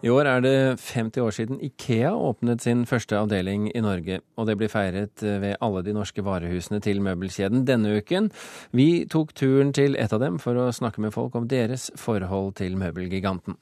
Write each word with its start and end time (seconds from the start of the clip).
I 0.00 0.08
år 0.08 0.24
er 0.24 0.40
det 0.40 0.80
50 0.80 1.20
år 1.20 1.34
siden 1.36 1.58
Ikea 1.60 2.14
åpnet 2.16 2.62
sin 2.64 2.86
første 2.88 3.18
avdeling 3.20 3.66
i 3.76 3.82
Norge, 3.84 4.22
og 4.40 4.46
det 4.48 4.54
blir 4.56 4.70
feiret 4.72 5.20
ved 5.20 5.58
alle 5.60 5.82
de 5.84 5.92
norske 5.92 6.22
varehusene 6.24 6.78
til 6.80 7.02
møbelkjeden 7.04 7.66
denne 7.68 7.98
uken. 8.00 8.30
Vi 8.72 9.04
tok 9.12 9.34
turen 9.36 9.74
til 9.76 9.98
et 10.00 10.14
av 10.16 10.22
dem 10.22 10.38
for 10.40 10.56
å 10.56 10.70
snakke 10.72 11.04
med 11.04 11.12
folk 11.12 11.36
om 11.36 11.48
deres 11.50 11.90
forhold 12.00 12.54
til 12.56 12.78
møbelgiganten. 12.80 13.58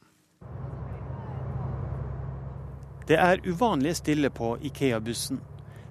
Det 3.08 3.18
er 3.18 3.42
uvanlig 3.42 3.96
stille 3.98 4.30
på 4.30 4.52
Ikea-bussen. 4.62 5.40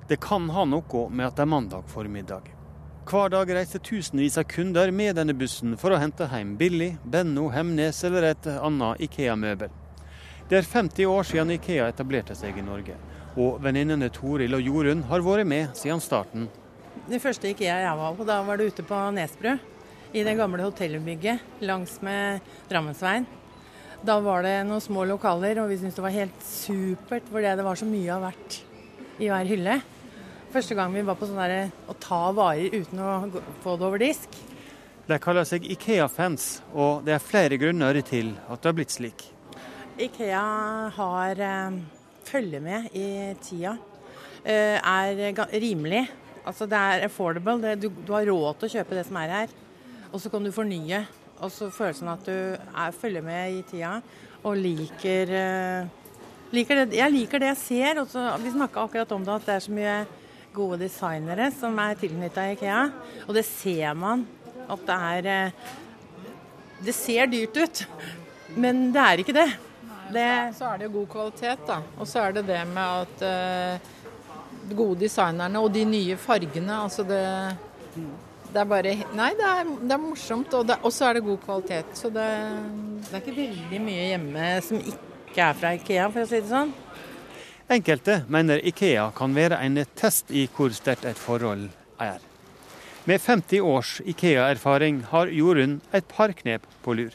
Det 0.07 0.21
kan 0.23 0.45
ha 0.55 0.63
noe 0.63 1.01
med 1.09 1.27
at 1.27 1.35
det 1.35 1.43
er 1.43 1.51
mandag 1.51 1.89
formiddag. 1.91 2.47
Hver 3.07 3.33
dag 3.35 3.51
reiser 3.51 3.83
tusenvis 3.83 4.39
av 4.39 4.47
kunder 4.47 4.93
med 4.95 5.19
denne 5.19 5.35
bussen 5.35 5.75
for 5.75 5.91
å 5.91 5.99
hente 5.99 6.29
hjem 6.31 6.55
billig 6.59 6.93
Benno, 7.03 7.49
Hemnes 7.51 7.99
eller 8.07 8.29
et 8.31 8.47
annet 8.55 9.03
Ikea-møbel. 9.09 9.75
Det 10.47 10.61
er 10.61 10.63
50 10.63 11.09
år 11.11 11.25
siden 11.27 11.49
Ikea 11.57 11.89
etablerte 11.91 12.35
seg 12.39 12.55
i 12.55 12.63
Norge. 12.63 12.93
Og 13.35 13.57
venninnene 13.59 14.07
Toril 14.15 14.55
og 14.55 14.63
Jorunn 14.63 15.01
har 15.09 15.25
vært 15.25 15.49
med 15.49 15.73
siden 15.75 15.99
starten. 15.99 16.45
Det 17.07 17.19
første 17.19 17.49
Ikea 17.51 17.81
jeg 17.83 17.99
var 17.99 18.15
på, 18.15 18.23
da 18.27 18.37
var 18.47 18.55
det 18.55 18.69
ute 18.71 18.85
på 18.87 19.01
Nesbru. 19.11 19.57
I 20.15 20.23
det 20.23 20.37
gamle 20.39 20.63
hotellbygget 20.63 21.59
langs 21.67 21.97
med 21.99 22.39
Drammensveien. 22.71 23.27
Da 24.07 24.21
var 24.23 24.47
det 24.47 24.55
noen 24.69 24.79
små 24.79 25.03
lokaler, 25.09 25.59
og 25.59 25.67
vi 25.67 25.81
syntes 25.81 25.99
det 25.99 26.07
var 26.07 26.15
helt 26.15 26.47
supert 26.47 27.27
fordi 27.27 27.55
det 27.59 27.67
var 27.67 27.83
så 27.83 27.91
mye 27.91 28.15
av 28.15 28.23
hvert 28.23 28.59
i 29.19 29.27
hver 29.27 29.51
hylle. 29.51 29.79
Første 30.53 30.79
gang 30.79 30.95
vi 30.95 31.03
var 31.03 31.19
på 31.19 31.27
sånn 31.27 31.43
der 31.43 31.73
å 31.91 31.99
ta 31.99 32.27
varer 32.31 32.71
uten 32.71 33.03
å 33.03 33.15
få 33.65 33.75
det 33.75 33.89
over 33.91 33.99
disk. 33.99 34.43
De 35.11 35.19
kaller 35.19 35.43
seg 35.47 35.67
Ikea-fans, 35.75 36.61
og 36.71 37.03
det 37.03 37.17
er 37.17 37.31
flere 37.33 37.59
grunner 37.59 37.99
til 37.99 38.37
at 38.47 38.61
det 38.61 38.71
har 38.71 38.79
blitt 38.79 38.95
slik. 38.95 39.33
Ikea 39.97 40.41
har 40.93 41.39
eh, 41.41 41.77
følger 42.27 42.61
med 42.61 42.91
i 42.93 43.33
tida. 43.41 43.73
Eh, 44.45 44.77
er 44.77 45.49
rimelig. 45.57 46.03
Altså 46.45 46.67
det 46.69 46.77
er 46.77 47.05
affordable. 47.07 47.73
Du, 47.81 47.89
du, 47.89 48.13
har 48.13 48.29
råd 48.29 48.59
til 48.59 48.69
å 48.69 48.73
kjøpe 48.75 48.97
det 48.99 49.07
som 49.07 49.17
er 49.23 49.33
her. 49.33 49.55
Og 50.11 50.21
så 50.21 50.29
kan 50.29 50.45
du 50.45 50.53
fornye. 50.53 51.01
Og 51.41 51.49
så 51.53 51.71
følelsen 51.73 52.13
at 52.13 52.29
du 52.29 52.35
er, 52.35 52.93
følger 52.93 53.25
med 53.25 53.57
i 53.57 53.65
tida 53.65 53.97
og 54.45 54.61
liker, 54.61 55.33
eh, 55.33 56.13
liker 56.53 56.83
det, 56.83 57.01
Jeg 57.01 57.15
liker 57.17 57.41
det 57.41 57.51
jeg 57.55 57.61
ser. 57.65 58.05
Også, 58.05 58.29
vi 58.45 58.53
snakka 58.53 58.85
akkurat 58.85 59.17
om 59.17 59.25
det, 59.25 59.33
at 59.33 59.49
det 59.49 59.55
er 59.57 59.65
så 59.65 59.77
mye 59.81 59.99
gode 60.53 60.81
designere 60.85 61.51
som 61.57 61.77
er 61.81 61.97
tilknytta 61.97 62.51
Ikea. 62.53 62.83
Og 63.25 63.33
det 63.33 63.47
ser 63.49 63.97
man 63.97 64.27
at 64.69 64.85
det 64.85 65.03
er 65.33 65.53
Det 66.85 66.93
ser 66.93 67.25
dyrt 67.25 67.57
ut, 67.57 67.87
men 68.53 68.91
det 68.93 69.01
er 69.01 69.23
ikke 69.23 69.33
det. 69.33 69.49
Det... 70.13 70.29
Så 70.57 70.69
er 70.69 70.77
det 70.77 70.87
jo 70.87 70.93
god 70.99 71.07
kvalitet, 71.11 71.65
da. 71.67 71.81
Og 71.97 72.07
så 72.07 72.23
er 72.27 72.37
det 72.37 72.45
det 72.47 72.61
med 72.69 73.03
at 73.03 73.25
uh, 73.27 74.75
gode 74.77 75.01
designerne 75.05 75.59
og 75.59 75.73
de 75.73 75.83
nye 75.87 76.17
fargene, 76.19 76.83
altså 76.87 77.05
det 77.07 77.23
det 78.47 78.61
er 78.61 78.69
bare 78.69 78.93
Nei, 79.17 79.31
det 79.35 79.47
er, 79.47 79.67
det 79.81 79.91
er 79.93 79.99
morsomt, 80.01 80.53
og 80.55 80.87
så 80.93 81.09
er 81.09 81.17
det 81.17 81.25
god 81.25 81.41
kvalitet. 81.43 81.91
Så 81.99 82.09
det 82.09 82.27
Det 83.03 83.13
er 83.13 83.21
ikke 83.21 83.35
veldig 83.35 83.81
mye 83.83 84.05
hjemme 84.11 84.45
som 84.65 84.79
ikke 84.79 85.43
er 85.43 85.57
fra 85.59 85.73
Ikea, 85.77 86.07
for 86.13 86.23
å 86.23 86.29
si 86.29 86.39
det 86.39 86.49
sånn. 86.49 86.71
Enkelte 87.69 88.21
mener 88.31 88.63
Ikea 88.63 89.09
kan 89.15 89.35
være 89.35 89.59
en 89.65 89.81
test 89.99 90.31
i 90.31 90.47
hvor 90.55 90.71
sterkt 90.73 91.05
et 91.05 91.19
forhold 91.19 91.67
er. 91.99 92.23
Med 93.07 93.21
50 93.21 93.61
års 93.63 93.97
Ikea-erfaring 94.03 95.03
har 95.11 95.31
Jorunn 95.31 95.81
et 95.95 96.07
par 96.07 96.33
knep 96.35 96.65
på 96.83 96.95
lur. 96.97 97.13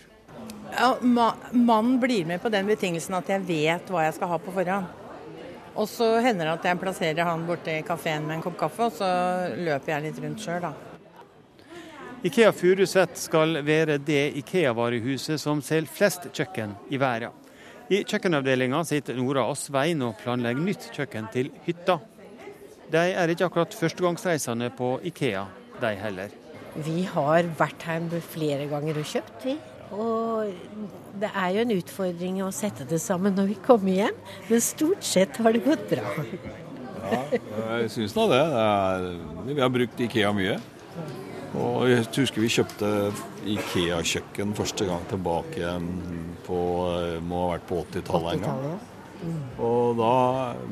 Ja, 0.72 0.96
Mannen 1.02 2.00
blir 2.00 2.24
med 2.26 2.42
på 2.42 2.48
den 2.48 2.66
betingelsen 2.66 3.14
at 3.18 3.28
jeg 3.28 3.44
vet 3.48 3.90
hva 3.92 4.06
jeg 4.06 4.16
skal 4.16 4.30
ha 4.32 4.38
på 4.40 4.54
forhånd. 4.54 4.98
Og 5.72 5.88
så 5.88 6.06
hender 6.20 6.48
det 6.48 6.54
at 6.58 6.66
jeg 6.68 6.80
plasserer 6.80 7.24
han 7.24 7.44
borte 7.48 7.78
i 7.78 7.84
kafeen 7.84 8.26
med 8.26 8.38
en 8.38 8.44
kopp 8.44 8.58
kaffe, 8.60 8.88
og 8.88 8.96
så 8.96 9.08
løper 9.56 9.94
jeg 9.94 10.04
litt 10.06 10.18
rundt 10.24 10.44
sjøl, 10.44 10.64
da. 10.64 10.72
Ikea 12.22 12.52
Furuset 12.54 13.16
skal 13.18 13.56
være 13.66 13.96
det 13.98 14.36
Ikea-varehuset 14.38 15.40
som 15.42 15.62
selger 15.64 15.90
flest 15.90 16.28
kjøkken 16.30 16.76
i 16.92 17.00
verden. 17.00 17.32
I 17.92 18.04
kjøkkenavdelinga 18.08 18.84
sitter 18.88 19.16
Nora 19.18 19.42
og 19.50 19.56
Svein 19.58 20.04
og 20.06 20.14
planlegger 20.20 20.62
nytt 20.64 20.86
kjøkken 20.94 21.26
til 21.34 21.50
hytta. 21.66 21.98
De 22.92 23.02
er 23.16 23.32
ikke 23.32 23.48
akkurat 23.48 23.74
førstegangsreisende 23.74 24.70
på 24.76 24.94
Ikea, 25.08 25.48
de 25.82 25.92
heller. 25.98 26.32
Vi 26.76 27.02
har 27.10 27.48
vært 27.58 27.84
her 27.88 28.06
flere 28.32 28.68
ganger 28.70 29.02
og 29.02 29.08
kjøpt, 29.08 29.44
vi. 29.44 29.58
Og 29.92 30.52
det 31.20 31.28
er 31.28 31.48
jo 31.54 31.64
en 31.64 31.74
utfordring 31.76 32.38
å 32.44 32.50
sette 32.54 32.86
det 32.88 33.00
sammen 33.02 33.36
når 33.36 33.50
vi 33.52 33.56
kommer 33.64 33.92
hjem, 33.92 34.20
men 34.48 34.62
stort 34.64 35.04
sett 35.04 35.36
har 35.42 35.54
det 35.54 35.64
gått 35.66 35.84
bra. 35.90 36.14
ja, 37.12 37.22
jeg 37.82 37.90
syns 37.92 38.16
nå 38.16 38.28
det. 38.32 38.44
det 38.54 38.62
er, 38.62 39.10
vi 39.52 39.60
har 39.60 39.74
brukt 39.74 40.06
Ikea 40.06 40.32
mye. 40.36 40.56
Og 41.52 41.84
jeg 41.90 42.06
husker 42.16 42.40
vi 42.40 42.48
kjøpte 42.52 42.88
Ikea-kjøkken 43.52 44.54
første 44.56 44.88
gang 44.88 45.04
tilbake 45.10 45.74
på 46.46 46.62
må 47.28 47.42
ha 47.42 47.52
vært 47.52 47.68
på 47.68 47.82
80-tallet 47.84 48.38
en 48.38 48.46
gang. 48.46 48.80
Og 49.62 49.98
da, 49.98 50.14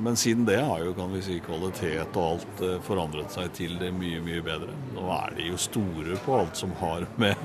men 0.00 0.16
siden 0.18 0.46
det 0.48 0.58
har 0.66 0.80
jo 0.82 0.94
kan 0.96 1.12
vi 1.14 1.20
si, 1.22 1.36
kvalitet 1.44 2.16
og 2.18 2.24
alt 2.24 2.62
eh, 2.66 2.80
forandret 2.82 3.30
seg 3.30 3.52
til 3.54 3.76
det 3.78 3.92
mye, 3.94 4.18
mye 4.24 4.42
bedre. 4.42 4.74
Nå 4.96 5.04
er 5.14 5.36
de 5.36 5.50
jo 5.52 5.60
store 5.60 6.18
på 6.24 6.40
alt 6.40 6.58
som 6.58 6.72
har 6.80 7.06
med, 7.20 7.44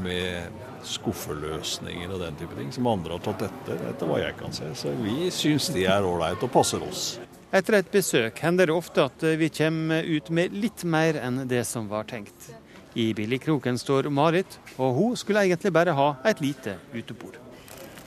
med 0.00 0.64
skuffeløsninger 0.86 2.12
og 2.12 2.22
den 2.22 2.36
type 2.40 2.56
ting, 2.58 2.72
som 2.74 2.88
andre 2.90 3.16
har 3.16 3.24
tatt 3.24 3.46
etter, 3.48 3.80
etter 3.90 4.10
hva 4.10 4.20
jeg 4.22 4.36
kan 4.38 4.54
se. 4.54 4.68
Så 4.78 4.92
vi 5.00 5.30
syns 5.34 5.70
de 5.74 5.86
er 5.90 6.06
ålreit 6.06 6.44
og 6.46 6.52
passer 6.54 6.84
oss. 6.86 7.16
Etter 7.54 7.78
et 7.78 7.90
besøk 7.92 8.38
hender 8.42 8.68
det 8.68 8.74
ofte 8.74 9.06
at 9.06 9.22
vi 9.40 9.48
kommer 9.54 10.06
ut 10.06 10.30
med 10.34 10.54
litt 10.54 10.84
mer 10.84 11.18
enn 11.22 11.44
det 11.48 11.62
som 11.68 11.86
var 11.90 12.08
tenkt. 12.10 12.50
I 12.96 13.10
billigkroken 13.14 13.78
står 13.78 14.08
Marit, 14.08 14.58
og 14.80 14.94
hun 14.96 15.16
skulle 15.20 15.44
egentlig 15.44 15.72
bare 15.72 15.94
ha 15.96 16.12
et 16.26 16.40
lite 16.40 16.78
utebord. 16.94 17.36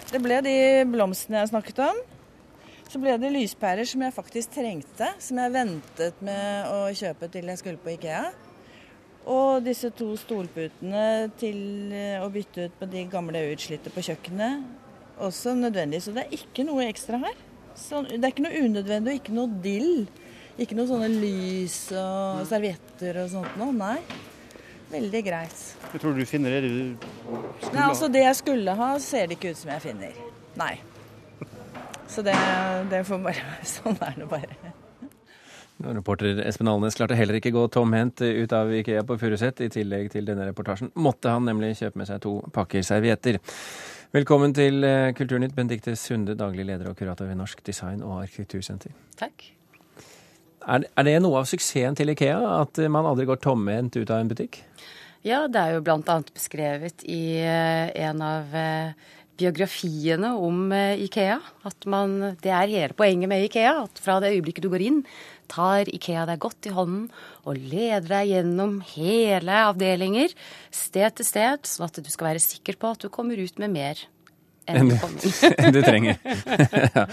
Det 0.10 0.22
ble 0.24 0.40
de 0.42 0.56
blomstene 0.90 1.44
jeg 1.44 1.52
snakket 1.52 1.84
om. 1.86 2.00
Så 2.90 2.98
ble 2.98 3.14
det 3.22 3.30
lyspærer 3.30 3.86
som 3.86 4.02
jeg 4.02 4.16
faktisk 4.16 4.56
trengte, 4.56 5.12
som 5.22 5.38
jeg 5.38 5.54
ventet 5.54 6.24
med 6.26 6.72
å 6.74 6.88
kjøpe 6.98 7.30
til 7.30 7.52
jeg 7.52 7.62
skulle 7.62 7.82
på 7.84 7.94
Ikea. 7.94 8.24
Og 9.30 9.62
disse 9.66 9.92
to 9.94 10.14
stolputene 10.18 11.30
til 11.38 11.60
eh, 11.94 12.18
å 12.22 12.30
bytte 12.34 12.66
ut 12.66 12.80
på 12.80 12.88
de 12.90 13.04
gamle 13.12 13.44
utslitte 13.52 13.92
på 13.94 14.04
kjøkkenet. 14.08 14.64
Også 15.22 15.54
nødvendig. 15.58 16.02
Så 16.02 16.16
det 16.16 16.26
er 16.26 16.40
ikke 16.40 16.66
noe 16.66 16.88
ekstra 16.90 17.20
her. 17.22 17.38
Så 17.78 18.02
det 18.08 18.24
er 18.24 18.32
ikke 18.32 18.48
noe 18.48 18.64
unødvendig 18.66 19.14
og 19.14 19.22
ikke 19.22 19.36
noe 19.38 19.62
dill. 19.64 20.08
Ikke 20.60 20.76
noe 20.76 20.90
sånne 20.90 21.12
lys 21.14 21.78
og 21.96 22.42
servietter 22.50 23.22
og 23.22 23.30
sånt 23.36 23.60
noe. 23.62 23.76
Nei. 23.76 24.00
Veldig 24.90 25.22
greit. 25.22 25.60
Jeg 25.94 26.02
tror 26.02 26.18
du 26.18 26.26
finner 26.26 26.56
det 26.58 26.66
du 26.66 26.72
skulle 26.74 27.70
ha? 27.70 27.76
Nei, 27.76 27.86
altså 27.86 28.10
Det 28.10 28.24
jeg 28.24 28.38
skulle 28.40 28.74
ha, 28.80 28.88
ser 29.04 29.30
det 29.30 29.38
ikke 29.38 29.54
ut 29.54 29.62
som 29.62 29.74
jeg 29.76 29.86
finner. 29.86 30.22
Nei. 30.58 30.74
Så 32.10 32.26
det, 32.26 32.34
det 32.90 33.04
får 33.06 33.22
bare 33.22 33.58
Sånn 33.76 34.00
er 34.02 34.18
det 34.18 34.30
bare. 34.32 34.74
Reporter 35.80 36.42
Espen 36.44 36.68
Alnes 36.68 36.98
klarte 37.00 37.16
heller 37.16 37.38
ikke 37.40 37.54
gå 37.56 37.62
tomhendt 37.72 38.20
ut 38.26 38.52
av 38.56 38.72
Ikea 38.76 39.06
på 39.08 39.16
Furuset. 39.20 39.62
I 39.64 39.70
tillegg 39.72 40.10
til 40.12 40.26
denne 40.28 40.50
reportasjen 40.50 40.92
måtte 41.00 41.32
han 41.32 41.48
nemlig 41.48 41.78
kjøpe 41.80 42.02
med 42.02 42.10
seg 42.10 42.20
to 42.26 42.34
pakker 42.56 42.84
servietter. 42.84 43.40
Velkommen 44.12 44.52
til 44.58 44.84
eh, 44.84 45.14
Kulturnytt, 45.16 45.54
Benedicte 45.56 45.94
Sunde, 45.96 46.36
daglig 46.36 46.66
leder 46.68 46.90
og 46.90 46.98
kurator 47.00 47.30
ved 47.30 47.40
Norsk 47.40 47.62
design- 47.64 48.04
og 48.04 48.18
arkitektursenter. 48.26 48.92
Takk. 49.22 49.46
Er, 50.68 50.84
er 50.84 51.08
det 51.08 51.16
noe 51.24 51.40
av 51.40 51.48
suksessen 51.48 51.96
til 51.96 52.12
Ikea, 52.12 52.42
at 52.58 52.82
man 52.92 53.08
aldri 53.08 53.30
går 53.30 53.40
tomhendt 53.46 53.96
ut 54.02 54.10
av 54.10 54.20
en 54.20 54.34
butikk? 54.34 54.60
Ja, 55.24 55.46
det 55.52 55.62
er 55.62 55.78
jo 55.78 55.86
bl.a. 55.86 56.20
beskrevet 56.34 57.08
i 57.08 57.22
eh, 57.40 57.94
en 58.04 58.26
av 58.26 58.52
eh, 58.52 59.08
biografiene 59.40 60.36
om 60.36 60.74
Ikea. 60.76 61.40
At 61.70 61.88
man, 61.88 62.34
det 62.44 62.52
er 62.52 62.68
hele 62.68 62.98
poenget 62.98 63.32
med 63.32 63.48
Ikea. 63.48 63.78
At 63.86 64.02
fra 64.04 64.20
det 64.20 64.34
øyeblikket 64.36 64.66
du 64.66 64.74
går 64.74 64.90
inn, 64.90 65.04
tar 65.52 65.90
Ikea 65.92 66.28
deg 66.30 66.42
godt 66.44 66.70
i 66.70 66.76
hånden 66.76 67.10
og 67.46 67.58
leder 67.58 68.08
deg 68.12 68.32
gjennom 68.34 68.80
hele 68.94 69.64
avdelinger, 69.70 70.36
sted 70.72 71.20
til 71.20 71.28
sted, 71.28 71.68
sånn 71.68 71.90
at 71.90 72.00
du 72.00 72.10
skal 72.14 72.34
være 72.34 72.44
sikker 72.44 72.80
på 72.80 72.94
at 72.94 73.04
du 73.04 73.12
kommer 73.14 73.40
ut 73.40 73.62
med 73.62 73.76
mer 73.76 74.08
enn 74.70 74.92
du 74.92 74.96
enn 75.64 75.74
du 75.74 75.82
trenger. 75.82 76.20
ja. 76.98 77.06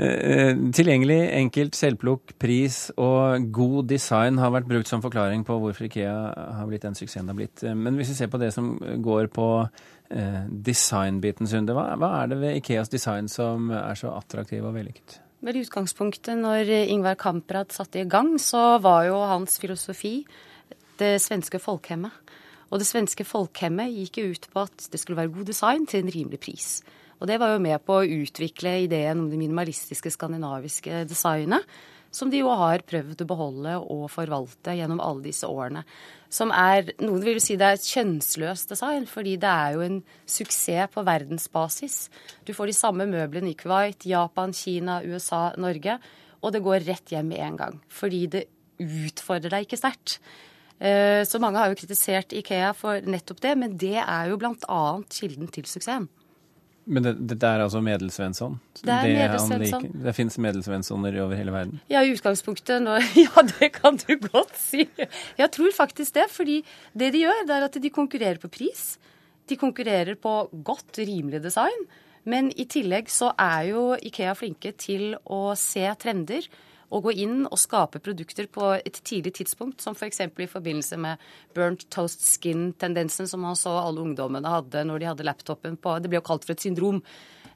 Eh, 0.00 0.54
tilgjengelig, 0.74 1.18
enkelt, 1.36 1.76
selvplukk, 1.76 2.34
pris 2.40 2.86
og 2.96 3.50
god 3.52 3.90
design 3.90 4.40
har 4.40 4.52
vært 4.54 4.68
brukt 4.70 4.88
som 4.88 5.02
forklaring 5.04 5.44
på 5.46 5.58
hvorfor 5.60 5.88
Ikea 5.90 6.14
har 6.56 6.68
blitt 6.70 6.86
den 6.86 6.96
suksessen 6.98 7.28
det 7.28 7.34
har 7.34 7.40
blitt. 7.42 7.64
Eh, 7.66 7.76
men 7.76 7.98
hvis 7.98 8.14
vi 8.14 8.20
ser 8.22 8.30
på 8.32 8.40
det 8.40 8.52
som 8.56 8.72
går 8.80 9.28
på 9.34 9.48
eh, 9.60 10.44
designbiten, 10.70 11.50
Sunde, 11.50 11.76
hva, 11.76 11.90
hva 12.00 12.14
er 12.22 12.32
det 12.32 12.40
ved 12.42 12.62
Ikeas 12.62 12.92
design 12.92 13.28
som 13.30 13.70
er 13.74 13.98
så 13.98 14.14
attraktiv 14.16 14.64
og 14.64 14.78
vellykket? 14.78 15.20
Vel, 15.40 15.62
utgangspunktet, 15.62 16.36
når 16.36 16.68
Ingvar 16.92 17.16
Kamprad 17.16 17.72
satte 17.72 18.02
i 18.02 18.08
gang, 18.08 18.34
så 18.36 18.76
var 18.84 19.06
jo 19.08 19.22
hans 19.24 19.54
filosofi 19.56 20.18
det 21.00 21.14
svenske 21.24 21.56
folkhemmet. 21.56 22.12
Og 22.68 22.82
det 22.82 22.86
svenske 22.86 23.24
folkhemmet 23.24 23.88
gikk 23.94 24.20
jo 24.20 24.34
ut 24.34 24.48
på 24.52 24.66
at 24.68 24.90
det 24.92 25.00
skulle 25.00 25.16
være 25.16 25.32
god 25.32 25.48
design 25.48 25.86
til 25.88 26.04
en 26.04 26.12
rimelig 26.12 26.42
pris. 26.44 26.68
Og 27.20 27.28
det 27.28 27.38
var 27.40 27.54
jo 27.54 27.62
med 27.64 27.80
på 27.84 27.96
å 28.02 28.04
utvikle 28.04 28.82
ideen 28.84 29.24
om 29.24 29.30
det 29.32 29.40
minimalistiske 29.40 30.12
skandinaviske 30.12 31.06
designet. 31.08 31.64
Som 32.10 32.30
de 32.32 32.40
jo 32.40 32.50
har 32.50 32.82
prøvd 32.82 33.22
å 33.22 33.28
beholde 33.30 33.76
og 33.80 34.08
forvalte 34.10 34.74
gjennom 34.74 35.02
alle 35.02 35.28
disse 35.28 35.46
årene. 35.46 35.84
Som 36.30 36.50
er 36.54 36.92
Noen 37.02 37.22
vil 37.26 37.38
si 37.42 37.56
det 37.58 37.68
er 37.68 37.78
et 37.78 37.86
kjønnsløst 37.86 38.74
design, 38.74 39.06
fordi 39.06 39.36
det 39.40 39.50
er 39.50 39.76
jo 39.76 39.84
en 39.86 40.00
suksess 40.26 40.90
på 40.94 41.04
verdensbasis. 41.06 41.98
Du 42.46 42.54
får 42.56 42.70
de 42.70 42.76
samme 42.76 43.06
møblene 43.10 43.52
i 43.52 43.58
Kuwait, 43.58 44.06
Japan, 44.10 44.54
Kina, 44.54 45.00
USA, 45.06 45.50
Norge. 45.58 45.98
Og 46.40 46.54
det 46.54 46.64
går 46.64 46.86
rett 46.86 47.12
hjem 47.14 47.30
med 47.30 47.44
en 47.46 47.58
gang. 47.60 47.82
Fordi 47.92 48.24
det 48.32 48.46
utfordrer 48.80 49.52
deg 49.52 49.66
ikke 49.66 49.78
sterkt. 49.78 50.18
Eh, 50.80 51.22
så 51.28 51.38
mange 51.42 51.60
har 51.60 51.68
jo 51.70 51.76
kritisert 51.76 52.32
Ikea 52.32 52.72
for 52.76 53.04
nettopp 53.04 53.42
det, 53.44 53.52
men 53.60 53.76
det 53.78 53.98
er 54.00 54.30
jo 54.30 54.38
bl.a. 54.40 54.82
kilden 55.12 55.50
til 55.52 55.68
suksessen. 55.68 56.08
Men 56.88 57.04
dette 57.04 57.36
det 57.36 57.46
er 57.46 57.62
altså 57.62 57.80
Medelsvensson? 57.84 58.56
Det 58.80 58.92
er 58.94 59.08
Medelsvensson. 59.08 59.84
Det, 59.84 60.02
det 60.06 60.14
fins 60.16 60.38
Medelsvenssoner 60.40 61.18
over 61.22 61.38
hele 61.38 61.52
verden? 61.54 61.80
Ja, 61.92 62.02
i 62.02 62.14
utgangspunktet 62.14 62.82
nå, 62.82 62.96
Ja, 63.24 63.44
det 63.52 63.72
kan 63.76 63.98
du 64.00 64.14
godt 64.30 64.56
si. 64.58 64.86
Jeg 65.38 65.50
tror 65.54 65.74
faktisk 65.76 66.16
det. 66.16 66.28
fordi 66.32 66.60
det 66.96 67.12
de 67.14 67.24
gjør, 67.26 67.44
det 67.46 67.56
er 67.56 67.68
at 67.68 67.80
de 67.82 67.92
konkurrerer 67.92 68.40
på 68.42 68.50
pris. 68.52 68.94
De 69.50 69.58
konkurrerer 69.60 70.16
på 70.20 70.34
godt, 70.64 70.98
rimelig 70.98 71.42
design. 71.44 71.86
Men 72.24 72.50
i 72.56 72.66
tillegg 72.68 73.08
så 73.12 73.32
er 73.40 73.70
jo 73.70 73.84
Ikea 73.96 74.34
flinke 74.36 74.72
til 74.76 75.14
å 75.24 75.54
se 75.58 75.86
trender 76.00 76.48
å 76.90 77.00
gå 77.04 77.12
inn 77.22 77.44
og 77.46 77.58
skape 77.60 78.00
produkter 78.02 78.48
på 78.50 78.72
et 78.78 79.00
tidlig 79.06 79.36
tidspunkt, 79.38 79.82
som 79.82 79.94
f.eks. 79.94 80.22
For 80.34 80.44
i 80.44 80.50
forbindelse 80.50 80.98
med 81.00 81.22
burnt 81.56 81.86
toast 81.94 82.24
skin-tendensen 82.26 83.30
som 83.30 83.44
man 83.46 83.58
så 83.58 83.76
alle 83.78 84.02
ungdommene 84.02 84.50
hadde 84.50 84.84
når 84.88 85.02
de 85.02 85.10
hadde 85.12 85.28
laptopen 85.28 85.78
på 85.80 85.98
Det 86.02 86.10
ble 86.10 86.20
jo 86.20 86.26
kalt 86.26 86.46
for 86.46 86.56
et 86.56 86.66
syndrom. 86.66 87.02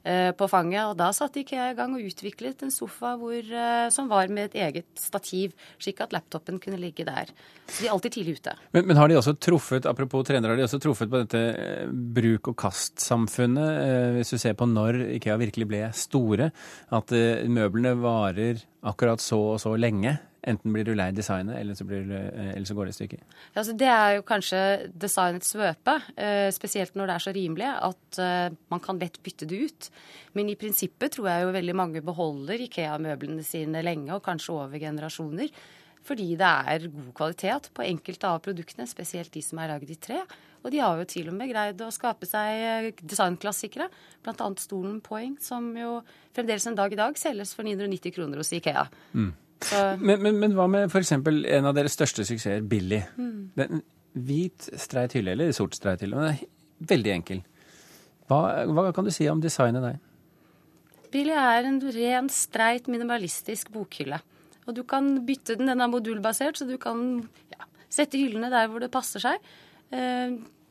Eh, 0.05 0.31
på 0.37 0.45
fanget. 0.45 0.83
Og 0.85 0.97
da 0.99 1.07
satte 1.17 1.41
IKEA 1.41 1.71
i 1.71 1.77
gang 1.77 1.95
og 1.97 2.03
utviklet 2.05 2.59
en 2.61 2.73
sofa 2.73 3.15
hvor, 3.17 3.39
eh, 3.41 3.87
som 3.89 4.05
var 4.11 4.29
med 4.29 4.51
et 4.51 4.57
eget 4.67 5.01
stativ, 5.01 5.55
slik 5.81 6.03
at 6.03 6.13
laptopen 6.13 6.59
kunne 6.61 6.77
ligge 6.77 7.07
der. 7.07 7.31
Så 7.65 7.81
de 7.81 7.87
er 7.87 7.93
alltid 7.95 8.13
tidlig 8.13 8.35
ute. 8.37 8.53
Men, 8.77 8.85
men 8.85 8.99
har 9.01 9.09
de 9.09 9.17
også 9.17 9.33
truffet, 9.41 9.87
apropos 9.89 10.27
trenere, 10.27 10.53
har 10.53 10.61
de 10.61 10.67
også 10.67 10.81
truffet 10.83 11.09
på 11.09 11.23
dette 11.23 11.41
eh, 11.41 11.89
bruk 11.89 12.51
og 12.53 12.57
kast-samfunnet? 12.61 14.13
Hvis 14.19 14.35
du 14.35 14.37
ser 14.37 14.53
på 14.53 14.69
når 14.69 15.01
IKEA 15.17 15.39
virkelig 15.41 15.69
ble 15.73 15.81
store, 15.97 16.51
at 16.93 17.17
møblene 17.49 17.95
varer 17.97 18.61
akkurat 18.85 19.23
så 19.23 19.41
og 19.55 19.59
så 19.63 19.73
lenge? 19.73 20.13
Enten 20.45 20.73
blir 20.75 20.85
du 20.85 20.93
lei 20.93 21.07
designet, 21.15 21.57
eller 21.57 21.77
så, 21.77 21.85
du, 21.89 21.95
eh, 21.97 22.51
eller 22.53 22.67
så 22.69 22.75
går 22.77 22.85
det 22.85 22.93
i 22.93 22.97
stykker. 22.99 23.21
Ja, 23.25 23.61
altså 23.63 23.73
det 23.81 23.87
er 23.89 24.09
jo 24.17 24.25
kanskje 24.27 24.59
designets 24.93 25.53
svøpe, 25.55 25.95
eh, 26.21 26.49
spesielt 26.53 26.93
når 26.93 27.09
det 27.09 27.15
er 27.15 27.23
så 27.23 27.33
rimelig, 27.33 27.69
at 27.89 28.19
eh, 28.21 28.57
man 28.69 28.83
kan 28.83 28.99
lett 29.01 29.17
bytte 29.25 29.47
det 29.49 29.61
ut. 29.65 29.89
Men 30.37 30.51
i 30.51 30.57
prinsippet 30.59 31.17
tror 31.17 31.31
jeg 31.31 31.47
jo 31.47 31.55
veldig 31.55 31.75
mange 31.81 32.03
beholder 32.05 32.61
Ikea-møblene 32.67 33.45
sine 33.45 33.81
lenge, 33.85 34.11
og 34.13 34.21
kanskje 34.27 34.53
over 34.53 34.81
generasjoner. 34.81 35.49
Fordi 36.05 36.27
det 36.37 36.51
er 36.69 36.85
god 36.93 37.13
kvalitet 37.17 37.71
på 37.73 37.85
enkelte 37.87 38.29
av 38.29 38.43
produktene, 38.45 38.85
spesielt 38.85 39.33
de 39.33 39.41
som 39.41 39.57
er 39.63 39.71
lagd 39.73 39.89
i 39.89 39.97
tre. 39.97 40.19
Og 40.61 40.69
de 40.73 40.81
har 40.81 40.99
jo 40.99 41.07
til 41.09 41.31
og 41.31 41.37
med 41.37 41.49
greid 41.49 41.81
å 41.81 41.89
skape 41.93 42.29
seg 42.29 43.01
designklassikere, 43.01 43.87
bl.a. 44.25 44.51
stolen 44.61 45.01
Poeng, 45.05 45.33
som 45.41 45.71
jo 45.77 45.99
fremdeles 46.37 46.65
en 46.69 46.77
dag 46.77 46.93
i 46.93 46.99
dag 46.99 47.17
selges 47.17 47.53
for 47.57 47.65
990 47.65 48.13
kroner 48.13 48.41
hos 48.41 48.53
Ikea. 48.53 48.85
Mm. 49.17 49.33
Men, 49.99 50.21
men, 50.21 50.39
men, 50.41 50.53
hva 50.57 50.67
med 50.69 50.91
f.eks. 50.91 51.13
en 51.15 51.67
av 51.69 51.75
deres 51.77 51.95
største 51.95 52.25
suksesser, 52.27 52.63
Billy? 52.69 52.99
Mm. 53.17 53.37
Den, 53.55 53.83
hvit 54.15 54.69
streit 54.79 55.15
hylle, 55.17 55.33
eller 55.35 55.51
sort 55.55 55.75
streit 55.77 56.03
hylle. 56.03 56.19
Den 56.19 56.35
er 56.35 56.89
veldig 56.91 57.13
enkel. 57.15 57.41
Hva, 58.29 58.39
hva, 58.69 58.89
kan 58.95 59.07
du 59.07 59.13
si 59.13 59.27
om 59.31 59.41
designet 59.43 59.85
der? 59.85 59.99
Billy 61.13 61.35
er 61.37 61.67
en 61.69 61.79
ren, 61.95 62.29
streit, 62.33 62.89
minimalistisk 62.91 63.71
bokhylle. 63.73 64.19
Og 64.65 64.75
du 64.77 64.83
kan 64.87 65.11
bytte 65.27 65.57
den. 65.59 65.69
Den 65.71 65.83
er 65.83 65.91
modulbasert, 65.91 66.59
så 66.59 66.67
du 66.67 66.75
kan 66.81 66.99
ja, 67.53 67.69
sette 67.91 68.19
hyllene 68.19 68.49
der 68.53 68.69
hvor 68.71 68.83
det 68.83 68.91
passer 68.93 69.23
seg. 69.23 69.51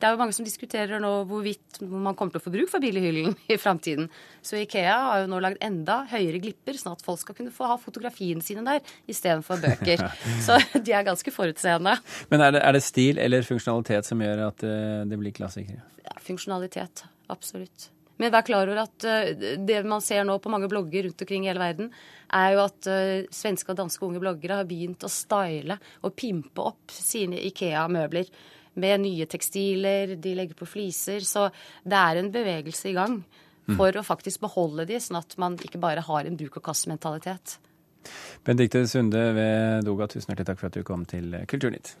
Eh, 0.05 0.11
det 0.11 0.11
er 0.11 0.15
jo 0.15 0.21
mange 0.21 0.35
som 0.37 0.45
diskuterer 0.45 1.01
nå 1.01 1.11
hvorvidt 1.29 1.79
man 1.81 2.15
kommer 2.17 2.35
til 2.35 2.41
å 2.41 2.45
få 2.45 2.53
bruk 2.53 2.69
for 2.71 2.83
billighyllen 2.83 3.35
i 3.53 3.57
framtiden. 3.61 4.09
Så 4.45 4.59
Ikea 4.61 4.97
har 5.07 5.23
jo 5.23 5.31
nå 5.31 5.41
lagd 5.43 5.63
enda 5.65 6.03
høyere 6.11 6.41
glipper, 6.43 6.77
sånn 6.79 6.95
at 6.95 7.03
folk 7.05 7.21
skal 7.23 7.37
kunne 7.37 7.53
få 7.55 7.69
ha 7.71 7.79
fotografiene 7.81 8.45
sine 8.45 8.65
der 8.67 8.83
istedenfor 9.11 9.61
bøker. 9.63 10.05
Så 10.45 10.59
de 10.75 10.93
er 10.93 11.07
ganske 11.07 11.33
forutseende. 11.33 11.97
Men 12.29 12.45
er 12.45 12.55
det, 12.55 12.63
er 12.63 12.77
det, 12.77 12.85
stil 12.85 13.19
eller 13.21 13.45
funksjonalitet 13.47 14.07
som 14.07 14.21
gjør 14.21 14.47
at 14.51 14.65
eh, 14.67 15.03
det 15.09 15.19
blir 15.21 15.35
klassikere? 15.35 15.83
Ja, 16.05 16.17
funksjonalitet. 16.21 17.05
Absolutt. 17.33 17.89
Men 18.21 18.31
vær 18.31 18.45
klar 18.47 18.69
over 18.69 18.85
at 18.85 19.05
eh, 19.09 19.57
det 19.59 19.81
man 19.87 20.03
ser 20.03 20.23
nå 20.27 20.37
på 20.39 20.51
mange 20.53 20.69
blogger 20.71 21.07
rundt 21.07 21.23
omkring 21.25 21.47
i 21.47 21.51
hele 21.51 21.63
verden, 21.63 21.89
er 22.35 22.55
jo 22.55 22.61
at 22.63 22.87
uh, 22.89 23.27
svenske 23.31 23.69
og 23.71 23.77
danske 23.77 24.01
unge 24.03 24.19
bloggere 24.19 24.57
har 24.57 24.65
begynt 24.67 25.03
å 25.05 25.11
style 25.13 25.77
og 26.01 26.15
pimpe 26.17 26.63
opp 26.71 26.91
sine 26.91 27.37
Ikea-møbler 27.51 28.31
med 28.81 29.03
nye 29.05 29.27
tekstiler, 29.29 30.15
de 30.21 30.35
legger 30.37 30.57
på 30.59 30.67
fliser. 30.69 31.25
Så 31.25 31.47
det 31.83 31.99
er 31.99 32.21
en 32.21 32.31
bevegelse 32.33 32.91
i 32.91 32.95
gang 32.97 33.19
for 33.65 33.89
mm. 33.89 34.01
å 34.01 34.05
faktisk 34.05 34.43
beholde 34.45 34.85
de, 34.89 34.99
sånn 35.01 35.19
at 35.21 35.37
man 35.41 35.57
ikke 35.57 35.81
bare 35.81 36.03
har 36.05 36.27
en 36.27 36.37
bruk 36.37 36.59
og 36.59 36.67
kast-mentalitet. 36.69 37.57
Benedicte 38.45 38.83
Sunde 38.87 39.21
ved 39.33 39.87
Doga, 39.87 40.07
tusen 40.11 40.29
hjertelig 40.29 40.51
takk 40.51 40.61
for 40.61 40.69
at 40.69 40.77
du 40.77 40.85
kom 40.85 41.07
til 41.09 41.33
Kulturnytt. 41.49 41.95